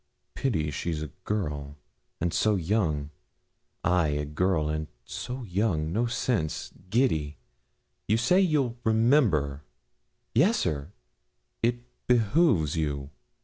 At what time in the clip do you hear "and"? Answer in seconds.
2.19-2.33, 4.67-4.87